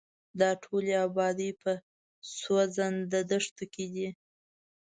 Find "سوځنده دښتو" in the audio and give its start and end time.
2.37-3.63